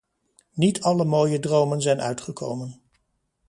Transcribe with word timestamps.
Niet 0.53 0.81
alle 0.81 1.05
mooie 1.05 1.39
dromen 1.39 1.81
zijn 1.81 2.01
uitgekomen. 2.01 2.81